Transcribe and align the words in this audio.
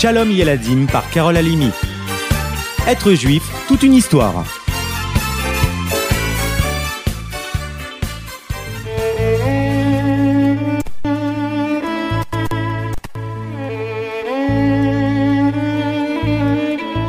Shalom 0.00 0.30
Yeladim 0.30 0.86
par 0.86 1.10
Carole 1.10 1.36
Alimi. 1.36 1.68
Être 2.88 3.12
juif, 3.12 3.42
toute 3.68 3.82
une 3.82 3.92
histoire. 3.92 4.46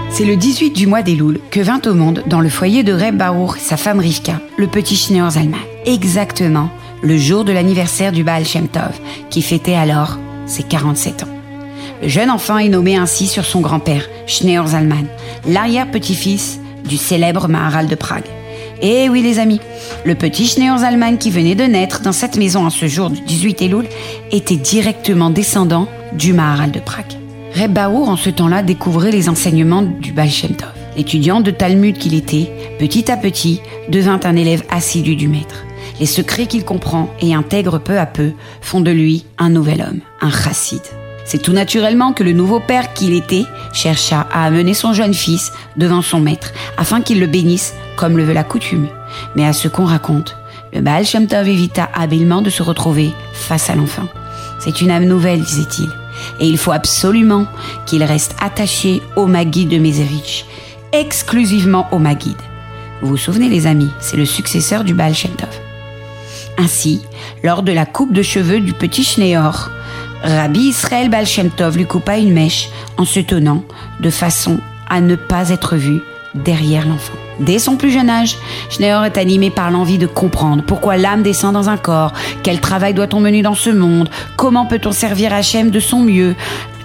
C'est 0.10 0.26
le 0.26 0.36
18 0.36 0.72
du 0.72 0.86
mois 0.86 1.02
des 1.02 1.16
Louls 1.16 1.40
que 1.50 1.62
vint 1.62 1.80
au 1.86 1.94
monde, 1.94 2.24
dans 2.28 2.42
le 2.42 2.50
foyer 2.50 2.84
de 2.84 2.92
Reb 2.92 3.16
Baruch, 3.16 3.58
sa 3.58 3.78
femme 3.78 4.02
Rivka, 4.02 4.42
le 4.58 4.68
petit 4.68 4.98
Schneor 4.98 5.32
Zalman. 5.32 5.56
Exactement 5.86 6.70
le 7.02 7.18
jour 7.18 7.46
de 7.46 7.54
l'anniversaire 7.54 8.12
du 8.12 8.26
Baal 8.26 8.44
Shem 8.44 8.68
Tov, 8.68 9.00
qui 9.30 9.42
fêtait 9.42 9.76
alors 9.76 10.18
ses 10.46 10.64
47 10.64 11.24
ans. 11.24 11.31
Le 12.02 12.08
jeune 12.08 12.32
enfant 12.32 12.58
est 12.58 12.70
nommé 12.70 12.96
ainsi 12.96 13.28
sur 13.28 13.46
son 13.46 13.62
grand-père, 13.62 14.10
Schneor 14.26 14.68
Zalman, 14.68 15.06
l'arrière-petit-fils 15.48 16.60
du 16.88 16.98
célèbre 16.98 17.48
Maharal 17.48 17.88
de 17.88 17.94
Prague. 17.94 18.26
Et 18.82 19.08
oui 19.10 19.22
les 19.22 19.38
amis, 19.38 19.62
le 20.04 20.16
petit 20.16 20.48
Schneor 20.48 20.80
Zalman 20.80 21.18
qui 21.18 21.30
venait 21.30 21.54
de 21.54 21.64
naître 21.64 22.02
dans 22.02 22.12
cette 22.12 22.38
maison 22.38 22.66
en 22.66 22.72
ce 22.72 22.88
jour 22.88 23.12
du 23.12 23.22
18 23.22 23.62
Elul 23.62 23.86
était 24.32 24.56
directement 24.56 25.30
descendant 25.30 25.88
du 26.14 26.34
Maharal 26.34 26.72
de 26.72 26.80
Prague. 26.80 27.14
Reb 27.54 27.74
Baour, 27.74 28.10
en 28.10 28.18
ce 28.18 28.32
temps-là, 28.32 28.64
découvrait 28.64 29.12
les 29.12 29.30
enseignements 29.30 29.84
du 29.84 30.12
Baal 30.12 30.30
Shem. 30.30 30.56
L'étudiant 30.98 31.40
de 31.40 31.52
Talmud 31.52 31.98
qu'il 31.98 32.16
était, 32.16 32.50
petit 32.80 33.12
à 33.12 33.18
petit, 33.18 33.62
devint 33.90 34.20
un 34.24 34.36
élève 34.36 34.64
assidu 34.72 35.16
du 35.16 35.28
maître. 35.28 35.66
Les 36.00 36.08
secrets 36.08 36.48
qu'il 36.48 36.66
comprend 36.66 37.10
et 37.22 37.36
intègre 37.36 37.78
peu 37.78 38.00
à 38.00 38.08
peu 38.08 38.32
font 38.62 38.82
de 38.82 38.92
lui 38.92 39.26
un 39.38 39.50
nouvel 39.50 39.82
homme, 39.82 40.00
un 40.20 40.32
chassid. 40.32 40.82
C'est 41.32 41.42
tout 41.42 41.54
naturellement 41.54 42.12
que 42.12 42.26
le 42.26 42.34
nouveau 42.34 42.60
père 42.60 42.92
qu'il 42.92 43.14
était 43.14 43.46
chercha 43.72 44.28
à 44.34 44.44
amener 44.44 44.74
son 44.74 44.92
jeune 44.92 45.14
fils 45.14 45.54
devant 45.78 46.02
son 46.02 46.20
maître, 46.20 46.52
afin 46.76 47.00
qu'il 47.00 47.22
le 47.22 47.26
bénisse 47.26 47.74
comme 47.96 48.18
le 48.18 48.26
veut 48.26 48.34
la 48.34 48.44
coutume. 48.44 48.90
Mais 49.38 49.46
à 49.46 49.54
ce 49.54 49.70
qu'on 49.70 49.86
raconte, 49.86 50.36
le 50.74 50.82
Baal 50.82 51.06
Shem 51.06 51.28
Tov 51.28 51.48
évita 51.48 51.88
habilement 51.94 52.42
de 52.42 52.50
se 52.50 52.62
retrouver 52.62 53.12
face 53.32 53.70
à 53.70 53.76
l'enfant. 53.76 54.10
C'est 54.60 54.82
une 54.82 54.92
âme 54.92 55.06
nouvelle, 55.06 55.42
disait-il 55.42 55.88
et 56.42 56.48
il 56.48 56.58
faut 56.58 56.74
absolument 56.74 57.48
qu'il 57.86 58.04
reste 58.04 58.36
attaché 58.42 59.02
au 59.16 59.26
Maguide 59.26 59.70
de 59.70 59.78
Mézérich, 59.78 60.46
exclusivement 60.92 61.88
au 61.94 61.98
Maguide. 61.98 62.36
Vous 63.02 63.08
vous 63.08 63.18
souvenez 63.18 63.48
les 63.48 63.68
amis, 63.68 63.90
c'est 64.02 64.18
le 64.18 64.26
successeur 64.26 64.84
du 64.84 64.94
Baal 64.94 65.16
Shem 65.16 65.32
Tov. 65.32 65.48
Ainsi, 66.58 67.02
lors 67.42 67.64
de 67.64 67.72
la 67.72 67.86
coupe 67.86 68.12
de 68.12 68.22
cheveux 68.22 68.60
du 68.60 68.74
petit 68.74 69.06
Schneor, 69.06 69.70
Rabbi 70.24 70.60
Israël 70.60 71.10
Baal 71.10 71.26
Shem 71.26 71.50
Tov 71.50 71.78
lui 71.78 71.86
coupa 71.86 72.18
une 72.18 72.34
mèche 72.34 72.70
en 72.98 73.06
se 73.06 73.20
tenant 73.20 73.64
de 74.00 74.10
façon 74.10 74.60
à 74.90 75.02
ne 75.02 75.16
pas 75.16 75.50
être 75.50 75.76
vu 75.76 76.02
derrière 76.36 76.88
l'enfant. 76.88 77.14
Dès 77.40 77.60
son 77.60 77.76
plus 77.76 77.92
jeune 77.92 78.10
âge, 78.10 78.38
Schneor 78.70 79.04
est 79.04 79.18
animé 79.18 79.50
par 79.50 79.72
l'envie 79.72 79.98
de 79.98 80.06
comprendre 80.06 80.64
pourquoi 80.66 80.96
l'âme 80.96 81.24
descend 81.24 81.54
dans 81.54 81.70
un 81.70 81.78
corps, 81.78 82.14
quel 82.44 82.60
travail 82.60 82.94
doit-on 82.94 83.20
mener 83.20 83.42
dans 83.42 83.56
ce 83.56 83.70
monde, 83.70 84.10
comment 84.38 84.66
peut-on 84.66 84.92
servir 84.92 85.34
Hachem 85.34 85.72
de 85.72 85.80
son 85.80 86.00
mieux. 86.00 86.36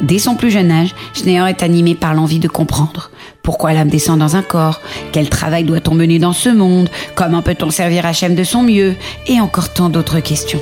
Dès 0.00 0.18
son 0.18 0.34
plus 0.34 0.50
jeune 0.50 0.70
âge, 0.70 0.94
Schneor 1.14 1.48
est 1.48 1.62
animé 1.62 1.94
par 1.94 2.14
l'envie 2.14 2.38
de 2.38 2.48
comprendre 2.48 3.10
pourquoi 3.42 3.72
l'âme 3.72 3.88
descend 3.88 4.18
dans 4.18 4.34
un 4.34 4.42
corps, 4.42 4.80
quel 5.12 5.28
travail 5.28 5.62
doit-on 5.62 5.94
mener 5.94 6.18
dans 6.18 6.32
ce 6.32 6.48
monde, 6.48 6.88
comment 7.14 7.42
peut-on 7.42 7.70
servir 7.70 8.04
Hachem 8.04 8.34
de 8.34 8.44
son 8.44 8.62
mieux, 8.62 8.96
et 9.28 9.40
encore 9.40 9.72
tant 9.72 9.88
d'autres 9.88 10.20
questions. 10.20 10.60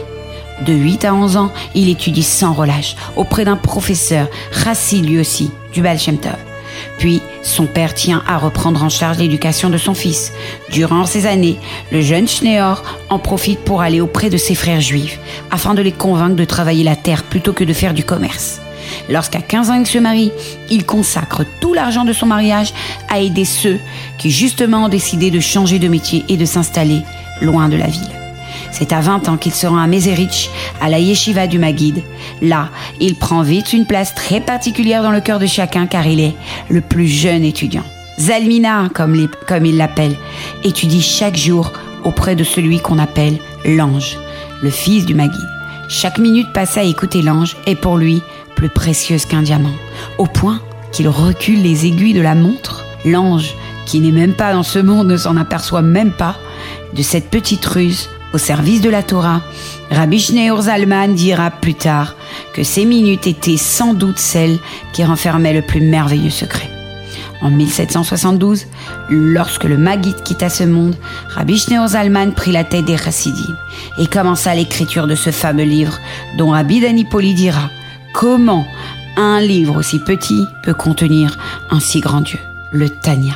De 0.63 0.73
8 0.73 1.05
à 1.05 1.15
11 1.15 1.37
ans, 1.37 1.53
il 1.75 1.89
étudie 1.89 2.23
sans 2.23 2.53
relâche 2.53 2.97
auprès 3.17 3.45
d'un 3.45 3.57
professeur, 3.57 4.29
Rassi 4.53 5.01
lui 5.01 5.19
aussi, 5.19 5.51
du 5.73 5.83
Baal. 5.83 5.99
Puis, 6.99 7.21
son 7.43 7.67
père 7.67 7.95
tient 7.95 8.23
à 8.27 8.39
reprendre 8.39 8.83
en 8.83 8.89
charge 8.89 9.19
l'éducation 9.19 9.71
de 9.71 9.79
son 9.79 9.95
fils. 9.95 10.33
Durant 10.71 11.07
ces 11.07 11.27
années, 11.27 11.59
le 11.93 12.01
jeune 12.01 12.29
Schneor 12.29 12.83
en 13.11 13.19
profite 13.19 13.61
pour 13.61 13.83
aller 13.83 14.01
auprès 14.01 14.31
de 14.31 14.37
ses 14.37 14.55
frères 14.55 14.81
juifs, 14.81 15.19
afin 15.51 15.75
de 15.75 15.83
les 15.83 15.93
convaincre 15.93 16.37
de 16.37 16.45
travailler 16.45 16.85
la 16.85 16.97
terre 16.97 17.25
plutôt 17.25 17.53
que 17.53 17.65
de 17.65 17.73
faire 17.73 17.95
du 17.95 18.05
commerce. 18.05 18.61
Lorsqu'à 19.09 19.41
15 19.41 19.71
ans 19.71 19.75
il 19.75 19.87
se 19.87 19.99
marie, 19.99 20.31
il 20.71 20.85
consacre 20.85 21.45
tout 21.61 21.75
l'argent 21.75 22.05
de 22.05 22.13
son 22.13 22.27
mariage 22.27 22.73
à 23.09 23.19
aider 23.19 23.45
ceux 23.45 23.79
qui 24.19 24.31
justement 24.31 24.85
ont 24.85 24.89
décidé 24.89 25.31
de 25.31 25.41
changer 25.41 25.79
de 25.79 25.89
métier 25.89 26.25
et 26.29 26.37
de 26.37 26.45
s'installer 26.45 27.01
loin 27.41 27.69
de 27.69 27.77
la 27.77 27.87
ville. 27.87 28.24
C'est 28.77 28.93
à 28.93 29.01
20 29.01 29.29
ans 29.29 29.37
qu'il 29.37 29.55
se 29.55 29.69
rend 29.69 29.79
à 29.79 29.87
Meserich, 29.87 30.51
à 30.81 30.89
la 30.89 30.99
yeshiva 30.99 31.47
du 31.47 31.61
Maguide. 31.61 32.03
Là, 32.43 32.71
il 32.99 33.15
prend 33.15 33.43
vite 33.43 33.73
une 33.73 33.87
place 33.87 34.17
très 34.17 34.41
particulière 34.41 35.05
dans 35.05 35.13
le 35.13 35.21
cœur 35.21 35.39
de 35.39 35.47
chacun 35.47 35.87
car 35.87 36.05
il 36.09 36.19
est 36.19 36.35
le 36.69 36.81
plus 36.81 37.07
jeune 37.07 37.45
étudiant. 37.45 37.85
Zalmina, 38.19 38.89
comme, 38.93 39.29
comme 39.47 39.65
il 39.65 39.77
l'appelle, 39.77 40.17
étudie 40.65 41.03
chaque 41.03 41.37
jour 41.37 41.73
auprès 42.03 42.35
de 42.35 42.43
celui 42.43 42.81
qu'on 42.81 42.99
appelle 42.99 43.39
l'ange, 43.65 44.19
le 44.61 44.71
fils 44.71 45.07
du 45.07 45.15
Maguide. 45.15 45.49
Chaque 45.89 46.19
minute 46.19 46.53
passée 46.53 46.81
à 46.81 46.85
écouter 46.85 47.23
l'ange 47.23 47.57
est 47.67 47.77
pour 47.77 47.97
lui 47.97 48.23
plus 48.57 48.71
précieuse 48.71 49.25
qu'un 49.25 49.43
diamant, 49.43 49.71
au 50.19 50.27
point 50.27 50.61
qu'il 50.91 51.09
recule 51.09 51.63
les 51.63 51.87
aiguilles 51.87 52.13
de 52.13 52.21
la 52.21 52.35
montre. 52.35 52.85
L'ange, 53.05 53.55
qui 53.87 54.01
n'est 54.01 54.11
même 54.11 54.35
pas 54.35 54.53
dans 54.53 54.65
ce 54.65 54.81
monde, 54.81 55.07
ne 55.07 55.17
s'en 55.17 55.37
aperçoit 55.37 55.83
même 55.83 56.11
pas 56.11 56.35
de 56.93 57.03
cette 57.03 57.31
petite 57.31 57.65
ruse 57.67 58.09
au 58.35 58.39
service 58.39 58.81
de 58.81 58.91
la 58.91 59.03
Torah. 59.03 59.41
Rabbi 59.91 60.19
Schneur 60.19 60.61
Zalman 60.63 61.15
dira 61.15 61.51
plus 61.51 61.75
tard 61.75 62.17
que 62.53 62.65
ces 62.65 62.85
minutes 62.85 63.27
étaient 63.27 63.57
sans 63.57 63.95
doute 63.95 64.19
celles 64.19 64.59
qui 64.93 65.05
renfermaient 65.05 65.53
le 65.53 65.63
plus 65.63 65.81
merveilleux 65.81 66.31
secret. 66.31 66.69
En 67.41 67.51
1772, 67.51 68.67
lorsque 69.11 69.65
le 69.65 69.77
Maguide 69.77 70.23
quitta 70.25 70.49
ce 70.49 70.65
monde, 70.65 70.97
Rabbi 71.29 71.59
Schneur 71.59 71.89
Zalman 71.89 72.33
prit 72.33 72.53
la 72.53 72.65
tête 72.65 72.87
des 72.87 72.97
Chassidim 72.97 73.57
et 73.99 74.07
commença 74.07 74.55
l'écriture 74.55 75.07
de 75.07 75.15
ce 75.15 75.31
fameux 75.31 75.65
livre 75.65 75.99
dont 76.37 76.51
Rabbi 76.51 76.81
Danipoli 76.81 77.35
dira 77.35 77.71
Comment 78.15 78.67
un 79.17 79.41
livre 79.41 79.77
aussi 79.77 80.01
petit 80.01 80.45
peut 80.65 80.75
contenir 80.75 81.39
un 81.71 81.79
si 81.79 82.01
grand 82.01 82.21
Dieu 82.21 82.39
Le 82.73 82.89
Tanya. 82.89 83.35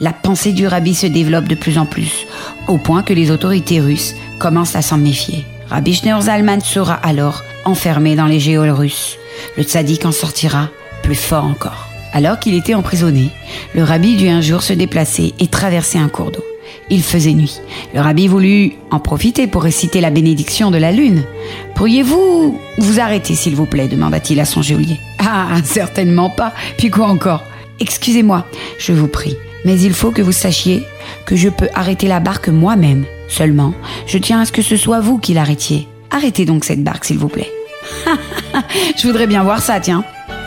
La 0.00 0.12
pensée 0.12 0.52
du 0.52 0.66
rabbi 0.66 0.94
se 0.94 1.06
développe 1.06 1.48
de 1.48 1.54
plus 1.54 1.78
en 1.78 1.86
plus, 1.86 2.26
au 2.68 2.78
point 2.78 3.02
que 3.02 3.12
les 3.12 3.30
autorités 3.30 3.80
russes 3.80 4.14
commencent 4.38 4.76
à 4.76 4.82
s'en 4.82 4.98
méfier. 4.98 5.44
Rabbi 5.68 5.94
Schneur 5.94 6.22
Zalman 6.22 6.60
sera 6.60 6.94
alors 6.94 7.42
enfermé 7.64 8.16
dans 8.16 8.26
les 8.26 8.40
géoles 8.40 8.70
russes. 8.70 9.18
Le 9.56 9.62
tzaddik 9.62 10.04
en 10.04 10.12
sortira 10.12 10.68
plus 11.02 11.14
fort 11.14 11.44
encore. 11.44 11.88
Alors 12.12 12.38
qu'il 12.38 12.54
était 12.54 12.74
emprisonné, 12.74 13.30
le 13.74 13.82
rabbi 13.82 14.16
dut 14.16 14.28
un 14.28 14.40
jour 14.40 14.62
se 14.62 14.72
déplacer 14.72 15.34
et 15.38 15.46
traverser 15.46 15.98
un 15.98 16.08
cours 16.08 16.30
d'eau. 16.30 16.44
Il 16.90 17.02
faisait 17.02 17.34
nuit. 17.34 17.60
Le 17.94 18.00
rabbi 18.00 18.28
voulut 18.28 18.72
en 18.90 18.98
profiter 18.98 19.46
pour 19.46 19.62
réciter 19.62 20.00
la 20.00 20.10
bénédiction 20.10 20.70
de 20.70 20.78
la 20.78 20.90
lune. 20.90 21.24
Pourriez-vous 21.74 22.58
vous 22.78 23.00
arrêter, 23.00 23.34
s'il 23.34 23.54
vous 23.54 23.66
plaît 23.66 23.88
demanda-t-il 23.88 24.40
à 24.40 24.46
son 24.46 24.62
geôlier. 24.62 24.98
Ah, 25.18 25.56
certainement 25.64 26.30
pas. 26.30 26.54
Puis 26.78 26.90
quoi 26.90 27.06
encore? 27.06 27.44
Excusez-moi, 27.80 28.46
je 28.78 28.92
vous 28.92 29.06
prie, 29.06 29.36
mais 29.64 29.80
il 29.80 29.92
faut 29.92 30.10
que 30.10 30.22
vous 30.22 30.32
sachiez 30.32 30.84
que 31.26 31.36
je 31.36 31.48
peux 31.48 31.68
arrêter 31.74 32.08
la 32.08 32.20
barque 32.20 32.48
moi-même. 32.48 33.04
Seulement, 33.28 33.74
je 34.06 34.18
tiens 34.18 34.40
à 34.40 34.44
ce 34.44 34.52
que 34.52 34.62
ce 34.62 34.76
soit 34.76 35.00
vous 35.00 35.18
qui 35.18 35.34
l'arrêtiez. 35.34 35.86
Arrêtez 36.10 36.44
donc 36.44 36.64
cette 36.64 36.82
barque, 36.82 37.04
s'il 37.04 37.18
vous 37.18 37.28
plaît. 37.28 37.50
je 38.96 39.06
voudrais 39.06 39.26
bien 39.26 39.42
voir 39.42 39.60
ça, 39.60 39.80
tiens. 39.80 40.04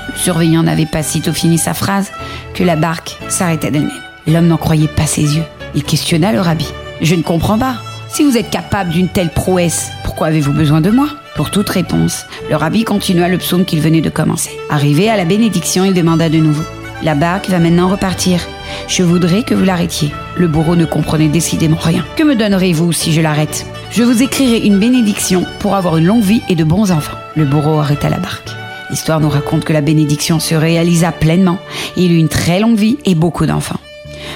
Le 0.09 0.17
surveillant 0.17 0.63
n'avait 0.63 0.85
pas 0.85 1.03
sitôt 1.03 1.33
fini 1.33 1.57
sa 1.57 1.73
phrase 1.73 2.11
que 2.53 2.63
la 2.63 2.75
barque 2.75 3.17
s'arrêtait 3.29 3.71
d'elle-même. 3.71 3.91
L'homme 4.27 4.47
n'en 4.47 4.57
croyait 4.57 4.87
pas 4.87 5.05
ses 5.05 5.35
yeux. 5.35 5.43
Il 5.75 5.83
questionna 5.83 6.31
le 6.31 6.41
rabbi. 6.41 6.67
Je 7.01 7.15
ne 7.15 7.23
comprends 7.23 7.57
pas. 7.57 7.77
Si 8.09 8.23
vous 8.23 8.37
êtes 8.37 8.49
capable 8.49 8.89
d'une 8.89 9.07
telle 9.07 9.29
prouesse, 9.29 9.89
pourquoi 10.03 10.27
avez-vous 10.27 10.51
besoin 10.51 10.81
de 10.81 10.91
moi? 10.91 11.07
Pour 11.35 11.49
toute 11.49 11.69
réponse, 11.69 12.25
le 12.49 12.55
rabbi 12.57 12.83
continua 12.83 13.29
le 13.29 13.37
psaume 13.37 13.63
qu'il 13.63 13.79
venait 13.79 14.01
de 14.01 14.09
commencer. 14.09 14.51
Arrivé 14.69 15.09
à 15.09 15.15
la 15.15 15.25
bénédiction, 15.25 15.85
il 15.85 15.93
demanda 15.93 16.27
de 16.27 16.37
nouveau. 16.37 16.63
La 17.03 17.15
barque 17.15 17.49
va 17.49 17.57
maintenant 17.57 17.87
repartir. 17.87 18.47
Je 18.87 19.01
voudrais 19.01 19.41
que 19.41 19.55
vous 19.55 19.63
l'arrêtiez. 19.63 20.11
Le 20.35 20.47
bourreau 20.47 20.75
ne 20.75 20.85
comprenait 20.85 21.29
décidément 21.29 21.77
rien. 21.77 22.05
Que 22.15 22.23
me 22.23 22.35
donnerez-vous 22.35 22.91
si 22.93 23.11
je 23.11 23.21
l'arrête? 23.21 23.65
Je 23.89 24.03
vous 24.03 24.21
écrirai 24.21 24.59
une 24.59 24.77
bénédiction 24.77 25.45
pour 25.59 25.75
avoir 25.75 25.97
une 25.97 26.05
longue 26.05 26.21
vie 26.21 26.43
et 26.47 26.55
de 26.55 26.63
bons 26.63 26.91
enfants. 26.91 27.17
Le 27.35 27.45
bourreau 27.45 27.79
arrêta 27.79 28.07
la 28.07 28.19
barque. 28.19 28.51
L'histoire 28.91 29.19
nous 29.19 29.29
raconte 29.29 29.65
que 29.65 29.73
la 29.73 29.81
bénédiction 29.81 30.39
se 30.39 30.53
réalisa 30.53 31.11
pleinement. 31.11 31.57
Il 31.97 32.11
eut 32.11 32.19
une 32.19 32.29
très 32.29 32.59
longue 32.59 32.77
vie 32.77 32.97
et 33.03 33.15
beaucoup 33.15 33.47
d'enfants. 33.47 33.79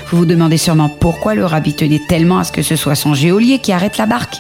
Vous 0.10 0.18
vous 0.18 0.26
demandez 0.26 0.58
sûrement 0.58 0.90
pourquoi 0.90 1.36
le 1.36 1.46
rabbi 1.46 1.76
tenait 1.76 2.02
tellement 2.10 2.40
à 2.40 2.46
ce 2.46 2.52
que 2.52 2.64
ce 2.64 2.76
soit 2.76 2.96
son 2.96 3.14
géolier 3.14 3.60
qui 3.60 3.74
arrête 3.74 4.00
la 4.00 4.08
barque. 4.08 4.38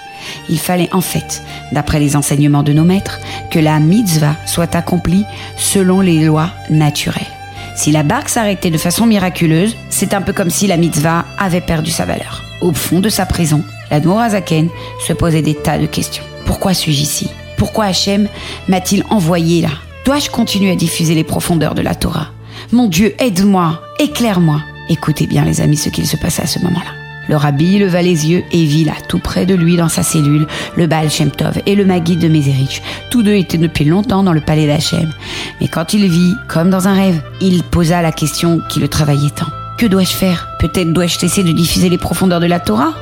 Il 0.49 0.57
fallait 0.57 0.89
en 0.93 1.01
fait, 1.01 1.43
d'après 1.71 1.99
les 1.99 2.15
enseignements 2.15 2.63
de 2.63 2.73
nos 2.73 2.85
maîtres, 2.85 3.19
que 3.51 3.59
la 3.59 3.79
mitzvah 3.79 4.35
soit 4.47 4.73
accomplie 4.75 5.25
selon 5.57 6.01
les 6.01 6.25
lois 6.25 6.49
naturelles. 6.71 7.34
Si 7.75 7.91
la 7.91 8.03
barque 8.03 8.29
s'arrêtait 8.29 8.71
de 8.71 8.77
façon 8.77 9.05
miraculeuse, 9.05 9.75
c'est 9.89 10.13
un 10.13 10.21
peu 10.21 10.31
comme 10.31 10.49
si 10.49 10.65
la 10.65 10.77
mitzvah 10.77 11.25
avait 11.37 11.61
perdu 11.61 11.91
sa 11.91 12.05
valeur. 12.05 12.41
Au 12.61 12.73
fond 12.73 13.01
de 13.01 13.09
sa 13.09 13.25
prison, 13.25 13.63
la 13.91 14.29
Zaken 14.29 14.69
se 15.05 15.13
posait 15.13 15.41
des 15.41 15.55
tas 15.55 15.77
de 15.77 15.85
questions. 15.85 16.23
Pourquoi 16.45 16.73
suis-je 16.73 17.01
ici? 17.01 17.29
Pourquoi 17.57 17.85
Hachem 17.85 18.27
m'a-t-il 18.67 19.03
envoyé 19.09 19.61
là? 19.61 19.71
Dois-je 20.05 20.29
continuer 20.29 20.71
à 20.71 20.75
diffuser 20.75 21.15
les 21.15 21.23
profondeurs 21.23 21.75
de 21.75 21.81
la 21.81 21.95
Torah? 21.95 22.29
Mon 22.71 22.87
Dieu, 22.87 23.13
aide-moi, 23.19 23.81
éclaire-moi. 23.99 24.61
Écoutez 24.89 25.27
bien 25.27 25.43
les 25.43 25.61
amis 25.61 25.77
ce 25.77 25.89
qu'il 25.89 26.07
se 26.07 26.17
passait 26.17 26.43
à 26.43 26.47
ce 26.47 26.59
moment-là. 26.59 27.04
Le 27.27 27.37
rabbi 27.37 27.79
leva 27.79 28.01
les 28.01 28.29
yeux 28.29 28.43
et 28.51 28.65
vit 28.65 28.83
là, 28.83 28.93
tout 29.09 29.19
près 29.19 29.45
de 29.45 29.55
lui 29.55 29.77
dans 29.77 29.89
sa 29.89 30.03
cellule, 30.03 30.47
le 30.75 30.87
Baal 30.87 31.09
Shem 31.09 31.31
Tov 31.31 31.59
et 31.65 31.75
le 31.75 31.85
Maguide 31.85 32.19
de 32.19 32.27
Mézérich. 32.27 32.81
Tous 33.09 33.23
deux 33.23 33.33
étaient 33.33 33.57
depuis 33.57 33.85
longtemps 33.85 34.23
dans 34.23 34.33
le 34.33 34.41
palais 34.41 34.67
d'Hachem. 34.67 35.11
Mais 35.59 35.67
quand 35.67 35.93
il 35.93 36.07
vit, 36.09 36.35
comme 36.47 36.69
dans 36.69 36.87
un 36.87 36.93
rêve, 36.93 37.21
il 37.41 37.63
posa 37.63 38.01
la 38.01 38.11
question 38.11 38.61
qui 38.69 38.79
le 38.79 38.87
travaillait 38.87 39.31
tant. 39.31 39.47
Que 39.77 39.85
dois-je 39.85 40.13
faire? 40.13 40.47
Peut-être 40.59 40.93
dois-je 40.93 41.17
cesser 41.17 41.43
de 41.43 41.51
diffuser 41.51 41.89
les 41.89 41.97
profondeurs 41.97 42.39
de 42.39 42.45
la 42.45 42.61
Torah? 42.61 42.93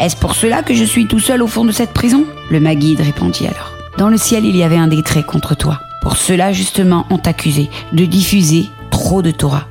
Est-ce 0.00 0.16
pour 0.16 0.34
cela 0.34 0.62
que 0.62 0.74
je 0.74 0.84
suis 0.84 1.06
tout 1.06 1.20
seul 1.20 1.42
au 1.42 1.46
fond 1.46 1.64
de 1.64 1.72
cette 1.72 1.92
prison? 1.92 2.24
Le 2.50 2.60
Maguide 2.60 3.00
répondit 3.00 3.46
alors. 3.46 3.72
Dans 3.98 4.08
le 4.08 4.16
ciel, 4.16 4.46
il 4.46 4.56
y 4.56 4.62
avait 4.62 4.78
un 4.78 4.86
décret 4.86 5.24
contre 5.24 5.54
toi. 5.54 5.80
Pour 6.00 6.16
cela, 6.16 6.52
justement, 6.52 7.06
on 7.10 7.18
t'accusait 7.18 7.68
de 7.92 8.04
diffuser 8.06 8.70
trop 8.90 9.20
de 9.20 9.30
Torah. 9.30 9.66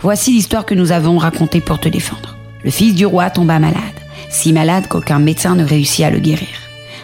Voici 0.00 0.32
l'histoire 0.32 0.66
que 0.66 0.74
nous 0.74 0.90
avons 0.90 1.16
racontée 1.16 1.60
pour 1.60 1.78
te 1.78 1.88
défendre. 1.88 2.36
Le 2.62 2.70
fils 2.70 2.94
du 2.94 3.06
roi 3.06 3.30
tomba 3.30 3.58
malade, 3.58 3.76
si 4.28 4.52
malade 4.52 4.86
qu'aucun 4.88 5.18
médecin 5.18 5.54
ne 5.54 5.64
réussit 5.64 6.04
à 6.04 6.10
le 6.10 6.18
guérir. 6.18 6.48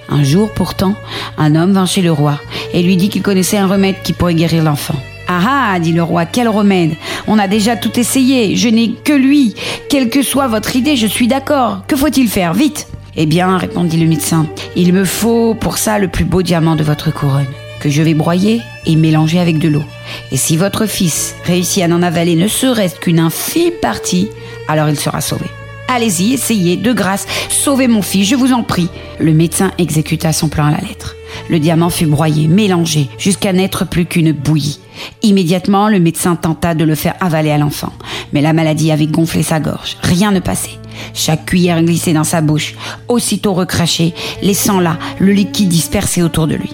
Un 0.08 0.22
jour 0.22 0.50
pourtant, 0.52 0.94
un 1.38 1.54
homme 1.54 1.72
vint 1.72 1.86
chez 1.86 2.02
le 2.02 2.12
roi 2.12 2.38
et 2.72 2.82
lui 2.82 2.96
dit 2.96 3.08
qu'il 3.08 3.22
connaissait 3.22 3.56
un 3.56 3.66
remède 3.66 3.96
qui 4.02 4.12
pourrait 4.12 4.34
guérir 4.34 4.62
l'enfant. 4.62 4.96
Ah 5.28 5.72
ah, 5.74 5.78
dit 5.80 5.92
le 5.92 6.02
roi, 6.02 6.24
quel 6.24 6.48
remède 6.48 6.94
On 7.26 7.38
a 7.38 7.48
déjà 7.48 7.74
tout 7.74 7.98
essayé, 7.98 8.54
je 8.54 8.68
n'ai 8.68 8.92
que 8.92 9.12
lui. 9.12 9.54
Quelle 9.88 10.08
que 10.08 10.22
soit 10.22 10.46
votre 10.46 10.76
idée, 10.76 10.94
je 10.94 11.06
suis 11.06 11.26
d'accord. 11.26 11.82
Que 11.88 11.96
faut-il 11.96 12.28
faire? 12.28 12.54
Vite 12.54 12.86
Eh 13.16 13.26
bien, 13.26 13.56
répondit 13.58 13.96
le 13.96 14.06
médecin, 14.06 14.46
il 14.76 14.92
me 14.92 15.04
faut 15.04 15.54
pour 15.54 15.78
ça 15.78 15.98
le 15.98 16.08
plus 16.08 16.24
beau 16.24 16.42
diamant 16.42 16.76
de 16.76 16.84
votre 16.84 17.12
couronne, 17.12 17.46
que 17.80 17.90
je 17.90 18.02
vais 18.02 18.14
broyer 18.14 18.60
et 18.84 18.94
mélanger 18.94 19.40
avec 19.40 19.58
de 19.58 19.68
l'eau. 19.68 19.82
Et 20.30 20.36
si 20.36 20.56
votre 20.56 20.86
fils 20.86 21.34
réussit 21.44 21.82
à 21.82 21.88
n'en 21.88 22.02
avaler 22.02 22.36
ne 22.36 22.46
serait-ce 22.46 22.94
qu'une 22.94 23.18
infime 23.18 23.72
partie, 23.82 24.28
alors 24.68 24.88
il 24.88 24.98
sera 24.98 25.20
sauvé. 25.20 25.46
Allez-y, 25.88 26.34
essayez, 26.34 26.76
de 26.76 26.92
grâce, 26.92 27.26
sauvez 27.48 27.86
mon 27.86 28.02
fils, 28.02 28.28
je 28.28 28.34
vous 28.34 28.52
en 28.52 28.62
prie. 28.62 28.88
Le 29.20 29.32
médecin 29.32 29.70
exécuta 29.78 30.32
son 30.32 30.48
plan 30.48 30.66
à 30.66 30.72
la 30.72 30.86
lettre. 30.86 31.14
Le 31.48 31.58
diamant 31.58 31.90
fut 31.90 32.06
broyé, 32.06 32.48
mélangé, 32.48 33.08
jusqu'à 33.18 33.52
n'être 33.52 33.86
plus 33.86 34.06
qu'une 34.06 34.32
bouillie. 34.32 34.80
Immédiatement, 35.22 35.88
le 35.88 36.00
médecin 36.00 36.34
tenta 36.34 36.74
de 36.74 36.84
le 36.84 36.94
faire 36.94 37.14
avaler 37.20 37.50
à 37.50 37.58
l'enfant. 37.58 37.92
Mais 38.32 38.40
la 38.40 38.52
maladie 38.52 38.90
avait 38.90 39.06
gonflé 39.06 39.42
sa 39.42 39.60
gorge. 39.60 39.96
Rien 40.02 40.32
ne 40.32 40.40
passait. 40.40 40.78
Chaque 41.14 41.46
cuillère 41.46 41.82
glissait 41.82 42.14
dans 42.14 42.24
sa 42.24 42.40
bouche, 42.40 42.74
aussitôt 43.08 43.54
recrachée, 43.54 44.14
laissant 44.42 44.80
là 44.80 44.98
le 45.18 45.32
liquide 45.32 45.68
dispersé 45.68 46.22
autour 46.22 46.46
de 46.46 46.56
lui. 46.56 46.72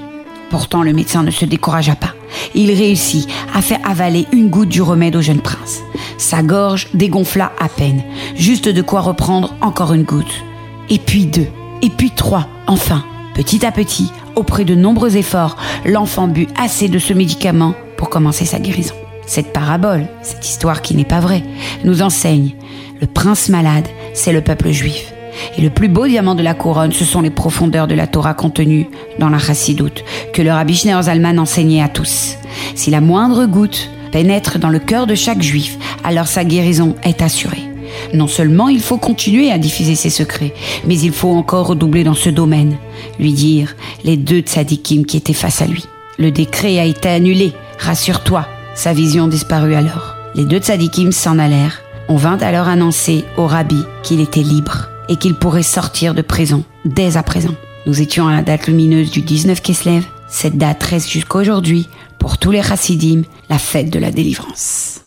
Pourtant, 0.49 0.83
le 0.83 0.93
médecin 0.93 1.23
ne 1.23 1.31
se 1.31 1.45
découragea 1.45 1.97
pas. 1.97 2.15
Il 2.55 2.71
réussit 2.73 3.29
à 3.55 3.63
faire 3.63 3.81
avaler 3.85 4.27
une 4.33 4.49
goutte 4.49 4.69
du 4.69 4.83
remède 4.83 5.17
au 5.17 5.23
jeune 5.23 5.41
prince. 5.41 5.81
Sa 6.23 6.45
gorge 6.45 6.87
dégonfla 6.95 7.51
à 7.59 7.69
peine, 7.69 8.05
juste 8.37 8.69
de 8.69 8.81
quoi 8.81 9.01
reprendre 9.01 9.57
encore 9.61 9.93
une 9.93 10.05
goutte. 10.05 10.45
Et 10.89 11.01
puis 11.01 11.27
deux, 11.27 11.49
et 11.83 11.91
puis 11.91 12.13
trois, 12.13 12.47
enfin. 12.69 13.03
Petit 13.35 13.67
à 13.67 13.73
petit, 13.73 14.09
auprès 14.37 14.65
de 14.65 14.77
nombreux 14.77 15.17
efforts, 15.17 15.57
l'enfant 15.85 16.29
but 16.29 16.49
assez 16.57 16.89
de 16.89 17.01
ce 17.01 17.13
médicament 17.13 17.75
pour 17.97 18.09
commencer 18.09 18.45
sa 18.45 18.61
guérison. 18.61 18.95
Cette 19.27 19.53
parabole, 19.53 20.07
cette 20.23 20.49
histoire 20.49 20.81
qui 20.81 20.95
n'est 20.95 21.05
pas 21.05 21.19
vraie, 21.19 21.43
nous 21.83 22.03
enseigne, 22.03 22.55
le 23.01 23.09
prince 23.09 23.49
malade, 23.49 23.89
c'est 24.15 24.33
le 24.33 24.43
peuple 24.43 24.71
juif. 24.71 25.13
Et 25.59 25.61
le 25.61 25.71
plus 25.71 25.89
beau 25.89 26.07
diamant 26.07 26.37
de 26.37 26.43
la 26.45 26.55
couronne, 26.55 26.93
ce 26.93 27.05
sont 27.05 27.21
les 27.21 27.31
profondeurs 27.31 27.89
de 27.89 27.97
la 27.97 28.07
Torah 28.07 28.35
contenues 28.35 28.89
dans 29.19 29.29
la 29.29 29.41
Chassidoute, 29.41 30.05
que 30.33 30.43
le 30.43 30.53
rabbi 30.53 30.77
Zalman 30.77 31.41
enseignait 31.41 31.83
à 31.83 31.89
tous. 31.89 32.37
Si 32.77 32.93
la 32.93 33.01
moindre 33.01 33.47
goutte 33.47 33.91
pénètre 34.13 34.59
dans 34.59 34.69
le 34.69 34.79
cœur 34.79 35.07
de 35.09 35.17
chaque 35.17 35.43
juif, 35.43 35.77
alors 36.05 36.29
sa 36.29 36.45
guérison 36.45 36.95
est 37.03 37.23
assurée. 37.23 37.73
Non 38.15 38.27
seulement 38.27 38.69
il 38.69 38.81
faut 38.81 38.99
continuer 38.99 39.51
à 39.51 39.59
diffuser 39.59 39.95
ses 39.95 40.11
secrets, 40.11 40.55
mais 40.87 40.99
il 40.99 41.13
faut 41.13 41.35
encore 41.35 41.67
redoubler 41.67 42.05
dans 42.05 42.15
ce 42.15 42.31
domaine, 42.31 42.77
lui 43.19 43.33
dire 43.33 43.75
les 44.05 44.17
deux 44.17 44.41
tzadikim 44.41 45.05
qui 45.05 45.17
étaient 45.17 45.33
face 45.33 45.63
à 45.63 45.67
lui. 45.67 45.85
Le 46.19 46.31
décret 46.31 46.79
a 46.79 46.85
été 46.85 47.09
annulé, 47.09 47.53
rassure-toi. 47.79 48.47
Sa 48.75 48.93
vision 48.93 49.29
disparut 49.29 49.75
alors. 49.75 50.17
Les 50.35 50.45
deux 50.45 50.59
tzadikim 50.59 51.13
s'en 51.13 51.39
allèrent. 51.39 51.83
On 52.09 52.17
vint 52.17 52.39
alors 52.39 52.69
annoncer 52.69 53.25
au 53.37 53.47
rabbi 53.47 53.83
qu'il 54.03 54.21
était 54.21 54.41
libre 54.41 54.89
et 55.09 55.17
qu'il 55.17 55.35
pourrait 55.35 55.63
sortir 55.63 56.15
de 56.15 56.23
prison 56.23 56.65
dès 56.85 57.17
à 57.17 57.23
présent. 57.23 57.55
Nous 57.87 58.01
étions 58.01 58.29
à 58.29 58.33
la 58.33 58.43
date 58.43 58.67
lumineuse 58.67 59.11
du 59.11 59.23
19 59.23 59.61
Kislev. 59.61 60.05
Cette 60.29 60.57
date 60.57 60.83
reste 60.83 61.11
jusqu'à 61.11 61.39
aujourd'hui 61.39 61.89
pour 62.23 62.39
tous 62.39 62.53
les 62.53 62.63
chassidim 62.63 63.23
la 63.51 63.59
fête 63.59 63.91
de 63.91 63.99
la 63.99 64.13
délivrance. 64.13 65.01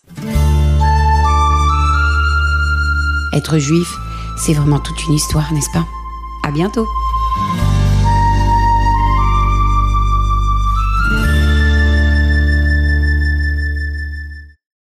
Être 3.32 3.56
juif, 3.56 3.88
c'est 4.36 4.52
vraiment 4.52 4.80
toute 4.80 5.02
une 5.06 5.14
histoire, 5.14 5.50
n'est-ce 5.54 5.70
pas? 5.72 5.86
À 6.46 6.50
bientôt 6.52 6.86